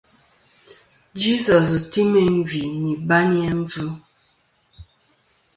[1.21, 3.85] Jesus ti meyn gvì nɨ̀ ibayni a mbvɨ.